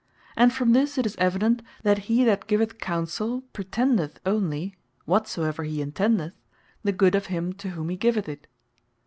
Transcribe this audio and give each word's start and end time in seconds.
And 0.35 0.51
from 0.51 0.73
this 0.73 0.97
it 0.97 1.05
is 1.05 1.15
evident, 1.17 1.61
that 1.83 1.99
he 2.09 2.23
that 2.23 2.47
giveth 2.47 2.79
Counsell, 2.79 3.43
pretendeth 3.53 4.19
onely 4.25 4.75
(whatsoever 5.05 5.61
he 5.63 5.79
intendeth) 5.79 6.33
the 6.81 6.91
good 6.91 7.13
of 7.13 7.27
him, 7.27 7.53
to 7.61 7.69
whom 7.69 7.89
he 7.89 7.97
giveth 7.97 8.27
it. 8.27 8.47